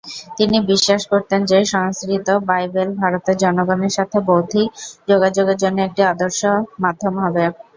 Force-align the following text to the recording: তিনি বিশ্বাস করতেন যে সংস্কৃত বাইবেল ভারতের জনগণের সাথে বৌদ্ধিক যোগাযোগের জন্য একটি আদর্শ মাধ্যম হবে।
তিনি 0.37 0.57
বিশ্বাস 0.69 1.01
করতেন 1.11 1.39
যে 1.45 1.59
সংস্কৃত 1.73 2.27
বাইবেল 2.49 2.89
ভারতের 3.01 3.39
জনগণের 3.43 3.95
সাথে 3.97 4.17
বৌদ্ধিক 4.27 4.67
যোগাযোগের 5.07 5.57
জন্য 5.63 5.77
একটি 5.83 6.01
আদর্শ 6.11 6.39
মাধ্যম 6.83 7.13
হবে। 7.23 7.43